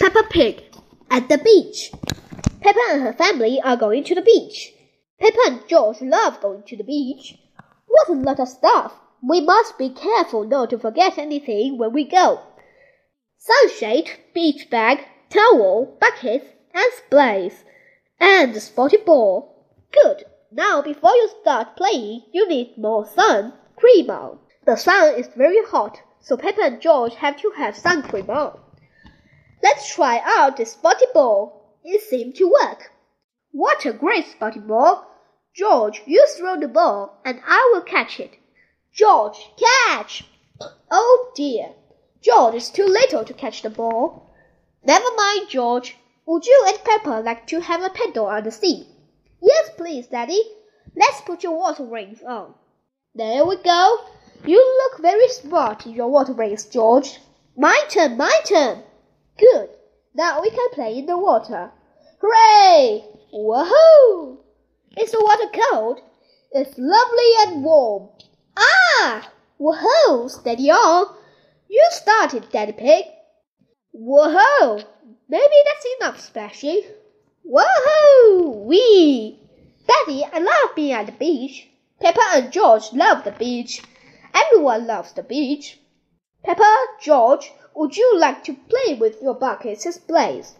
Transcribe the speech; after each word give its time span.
Peppa 0.00 0.22
Pig 0.30 0.62
at 1.10 1.28
the 1.28 1.36
beach. 1.36 1.92
Peppa 2.62 2.80
and 2.90 3.02
her 3.02 3.12
family 3.12 3.60
are 3.60 3.76
going 3.76 4.02
to 4.04 4.14
the 4.14 4.22
beach. 4.22 4.72
Peppa 5.20 5.38
and 5.46 5.68
George 5.68 6.00
love 6.00 6.40
going 6.40 6.62
to 6.62 6.76
the 6.78 6.82
beach. 6.82 7.36
What 7.86 8.08
a 8.08 8.12
lot 8.12 8.40
of 8.40 8.48
stuff! 8.48 8.94
We 9.22 9.42
must 9.42 9.76
be 9.76 9.90
careful 9.90 10.44
not 10.44 10.70
to 10.70 10.78
forget 10.78 11.18
anything 11.18 11.76
when 11.76 11.92
we 11.92 12.04
go. 12.04 12.40
Sunshade, 13.36 14.10
beach 14.32 14.70
bag, 14.70 15.06
towel, 15.28 15.98
buckets, 16.00 16.46
and 16.72 16.92
splays, 16.92 17.62
and 18.18 18.54
the 18.54 18.60
spotted 18.60 19.04
ball. 19.04 19.66
Good. 19.92 20.24
Now, 20.50 20.80
before 20.80 21.14
you 21.14 21.28
start 21.42 21.76
playing, 21.76 22.22
you 22.32 22.48
need 22.48 22.78
more 22.78 23.06
sun 23.06 23.52
cream 23.76 24.08
on. 24.08 24.38
The 24.64 24.76
sun 24.76 25.16
is 25.16 25.28
very 25.36 25.62
hot, 25.66 26.00
so 26.20 26.38
Peppa 26.38 26.62
and 26.62 26.80
George 26.80 27.14
have 27.16 27.36
to 27.42 27.50
have 27.50 27.76
sun 27.76 28.02
cream 28.02 28.30
on. 28.30 28.58
Let's 29.62 29.94
try 29.94 30.20
out 30.24 30.56
the 30.56 30.66
spotty 30.66 31.06
ball. 31.14 31.78
It 31.84 32.02
seemed 32.02 32.34
to 32.36 32.50
work. 32.50 32.90
What 33.52 33.86
a 33.86 33.92
great 33.92 34.26
spotty 34.26 34.60
ball! 34.60 35.06
George, 35.54 36.02
you 36.06 36.26
throw 36.36 36.58
the 36.58 36.68
ball, 36.68 37.20
and 37.24 37.40
I 37.46 37.70
will 37.72 37.82
catch 37.82 38.18
it. 38.18 38.38
George, 38.92 39.50
catch! 39.58 40.24
Oh 40.90 41.32
dear, 41.34 41.74
George 42.20 42.54
is 42.54 42.70
too 42.70 42.86
little 42.86 43.24
to 43.24 43.34
catch 43.34 43.62
the 43.62 43.70
ball. 43.70 44.30
Never 44.84 45.14
mind, 45.16 45.48
George. 45.48 45.96
Would 46.26 46.46
you 46.46 46.64
and 46.66 46.78
Peppa 46.84 47.20
like 47.24 47.46
to 47.48 47.60
have 47.60 47.82
a 47.82 47.90
paddle 47.90 48.26
on 48.26 48.44
the 48.44 48.50
sea? 48.50 48.88
Yes, 49.40 49.70
please, 49.76 50.06
Daddy. 50.06 50.42
Let's 50.96 51.20
put 51.20 51.42
your 51.42 51.56
water 51.56 51.84
rings 51.84 52.22
on. 52.22 52.54
There 53.14 53.44
we 53.44 53.56
go. 53.56 53.98
You 54.44 54.56
look 54.56 55.00
very 55.00 55.28
smart 55.28 55.86
in 55.86 55.92
your 55.92 56.08
water 56.08 56.32
rings, 56.32 56.64
George. 56.64 57.18
My 57.56 57.78
turn, 57.88 58.16
my 58.16 58.40
turn. 58.44 58.82
Good. 59.38 59.70
Now 60.14 60.42
we 60.42 60.50
can 60.50 60.70
play 60.70 60.98
in 60.98 61.06
the 61.06 61.16
water. 61.16 61.72
Hooray! 62.20 63.04
Woohoo! 63.32 64.38
Is 64.96 65.10
the 65.10 65.20
water 65.20 65.50
cold? 65.70 66.00
It's 66.50 66.76
lovely 66.76 67.32
and 67.40 67.64
warm. 67.64 68.10
Ah! 68.56 69.32
Woohoo! 69.58 70.28
Steady 70.28 70.70
on. 70.70 71.16
You 71.68 71.86
started, 71.90 72.50
Daddy 72.50 72.72
Pig. 72.72 73.06
Woohoo! 73.94 74.84
Maybe 75.28 75.54
that's 75.64 75.86
enough 75.98 76.20
splashing. 76.20 76.82
Woohoo! 77.44 78.64
Wee! 78.66 79.40
Daddy, 79.86 80.24
I 80.30 80.38
love 80.38 80.76
being 80.76 80.92
at 80.92 81.06
the 81.06 81.12
beach. 81.12 81.68
Peppa 82.00 82.20
and 82.34 82.52
George 82.52 82.92
love 82.92 83.24
the 83.24 83.32
beach. 83.32 83.82
Everyone 84.34 84.86
loves 84.86 85.12
the 85.12 85.22
beach. 85.22 85.78
Peppa, 86.44 86.86
George, 87.00 87.52
would 87.74 87.96
you 87.96 88.18
like 88.18 88.42
to 88.44 88.54
play 88.54 88.94
with 88.94 89.22
your 89.22 89.34
buckets 89.34 89.84
and 89.84 89.94
spades? 89.94 90.56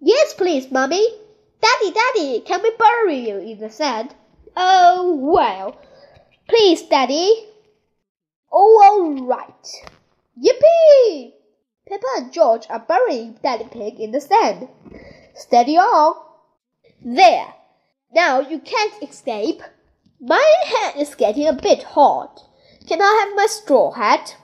Yes, 0.00 0.34
please, 0.34 0.70
Mummy. 0.70 1.06
Daddy, 1.60 1.92
Daddy, 1.92 2.40
can 2.40 2.62
we 2.62 2.70
bury 2.76 3.28
you 3.28 3.38
in 3.38 3.58
the 3.58 3.70
sand? 3.70 4.14
Oh, 4.56 5.14
well. 5.14 5.76
Please, 6.48 6.82
Daddy. 6.82 7.48
Oh, 8.52 8.82
all 8.82 9.26
right. 9.26 9.66
Yippee! 10.42 11.32
Peppa 11.88 12.06
and 12.16 12.32
George 12.32 12.66
are 12.70 12.78
burying 12.80 13.38
Daddy 13.42 13.64
Pig 13.70 14.00
in 14.00 14.12
the 14.12 14.20
sand. 14.20 14.68
Steady 15.34 15.76
on. 15.76 16.16
There. 17.02 17.54
Now 18.14 18.40
you 18.40 18.58
can't 18.58 19.02
escape. 19.02 19.62
My 20.20 20.54
hand 20.64 21.00
is 21.00 21.14
getting 21.14 21.46
a 21.46 21.52
bit 21.52 21.82
hot. 21.82 22.42
Can 22.88 23.02
I 23.02 23.24
have 23.26 23.36
my 23.36 23.46
straw 23.46 23.92
hat? 23.92 24.36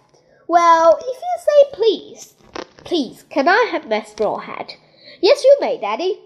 Well, 0.52 0.98
if 1.00 1.06
you 1.06 1.34
say 1.38 1.70
please. 1.72 2.34
Please, 2.84 3.24
can 3.30 3.48
I 3.48 3.70
have 3.72 3.88
my 3.88 4.02
straw 4.02 4.36
hat? 4.36 4.76
Yes, 5.22 5.42
you 5.42 5.56
may, 5.62 5.80
Daddy. 5.80 6.20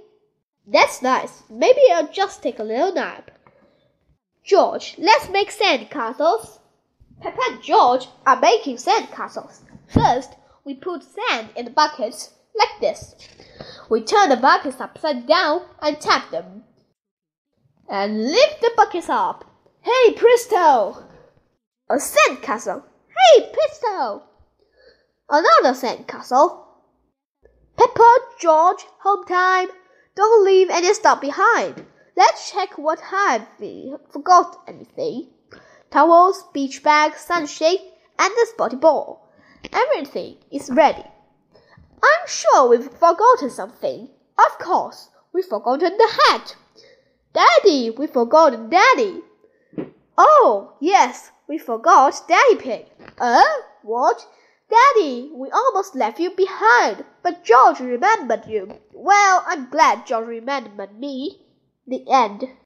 That's 0.67 1.01
nice. 1.01 1.45
Maybe 1.49 1.83
I'll 1.93 2.09
just 2.09 2.43
take 2.43 2.59
a 2.59 2.65
little 2.65 2.93
nap. 2.93 3.31
George, 4.43 4.97
let's 4.99 5.29
make 5.29 5.53
sand 5.53 5.91
castles. 5.91 6.59
Peppa 7.21 7.41
and 7.51 7.63
George 7.63 8.09
are 8.27 8.41
making 8.41 8.79
sand 8.79 9.13
castles. 9.13 9.63
First, 9.87 10.35
we 10.65 10.75
put 10.75 11.05
sand 11.05 11.51
in 11.55 11.67
the 11.67 11.71
buckets 11.71 12.35
like 12.53 12.81
this. 12.81 13.15
We 13.89 14.03
turn 14.03 14.31
the 14.31 14.39
buckets 14.39 14.81
upside 14.81 15.29
down 15.29 15.61
and 15.81 16.01
tap 16.01 16.33
them. 16.33 16.65
And 17.89 18.25
lift 18.25 18.61
the 18.61 18.73
buckets 18.77 19.09
up. 19.09 19.45
Hey, 19.83 20.15
presto! 20.15 21.05
A 21.89 22.01
sand 22.01 22.43
castle. 22.43 22.85
Presto! 23.53 24.23
Another 25.29 25.75
sand 25.75 26.07
castle. 26.07 26.67
Peppa, 27.77 28.17
George, 28.41 28.85
home 29.01 29.25
time. 29.27 29.69
Don't 30.15 30.45
leave 30.45 30.71
any 30.71 30.95
stuff 30.95 31.21
behind. 31.21 31.85
Let's 32.17 32.51
check 32.51 32.79
what 32.79 33.01
have 33.01 33.47
we 33.61 33.95
forgot 34.11 34.63
anything. 34.67 35.29
Towels, 35.91 36.45
beach 36.53 36.83
bag, 36.83 37.17
sunshade, 37.17 37.81
and 38.19 38.33
the 38.33 38.47
spotty 38.51 38.77
ball. 38.77 39.29
Everything 39.73 40.37
is 40.51 40.71
ready. 40.71 41.05
I'm 42.03 42.27
sure 42.27 42.69
we've 42.69 42.91
forgotten 42.91 43.51
something. 43.51 44.09
Of 44.39 44.59
course, 44.59 45.11
we've 45.33 45.45
forgotten 45.45 45.97
the 45.97 46.09
hat. 46.25 46.57
Daddy, 47.35 47.91
we 47.91 48.07
forgot 48.07 48.71
Daddy. 48.71 49.23
Oh, 50.17 50.73
yes, 50.81 51.31
we 51.49 51.59
forgot 51.59 52.23
Daddy 52.29 52.57
Pig. 52.57 52.87
Uh, 53.19 53.43
what? 53.83 54.27
Daddy, 54.69 55.31
we 55.33 55.49
almost 55.51 55.95
left 55.95 56.19
you 56.19 56.31
behind, 56.31 57.05
but 57.23 57.45
George 57.45 57.79
remembered 57.79 58.47
you. 58.47 58.81
Well, 58.93 59.45
I'm 59.47 59.71
glad 59.71 60.07
George 60.07 60.27
remembered 60.27 60.99
me. 60.99 61.47
The 61.87 62.05
end. 62.11 62.49